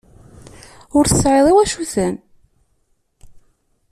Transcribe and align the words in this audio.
Ur 0.97 1.05
tesɛiḍ 1.07 1.47
iwacuten. 1.49 2.15